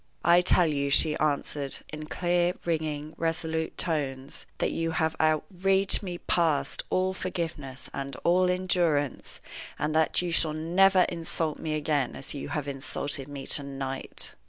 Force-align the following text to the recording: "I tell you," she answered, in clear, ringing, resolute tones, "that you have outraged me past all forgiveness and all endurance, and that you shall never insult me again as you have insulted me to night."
"I 0.25 0.41
tell 0.41 0.65
you," 0.65 0.89
she 0.89 1.15
answered, 1.17 1.75
in 1.89 2.07
clear, 2.07 2.53
ringing, 2.65 3.13
resolute 3.19 3.77
tones, 3.77 4.47
"that 4.57 4.71
you 4.71 4.89
have 4.97 5.15
outraged 5.19 6.01
me 6.01 6.17
past 6.17 6.83
all 6.89 7.13
forgiveness 7.13 7.87
and 7.93 8.15
all 8.23 8.49
endurance, 8.49 9.39
and 9.77 9.93
that 9.93 10.19
you 10.23 10.31
shall 10.31 10.53
never 10.53 11.03
insult 11.03 11.59
me 11.59 11.75
again 11.75 12.15
as 12.15 12.33
you 12.33 12.49
have 12.49 12.67
insulted 12.67 13.27
me 13.27 13.45
to 13.45 13.61
night." 13.61 14.33